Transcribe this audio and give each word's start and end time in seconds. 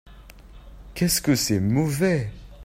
Qu'est-ce 0.95 1.21
que 1.21 1.35
c'est 1.35 1.59
mauvais! 1.59 2.31